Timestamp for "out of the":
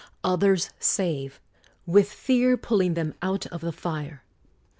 3.21-3.71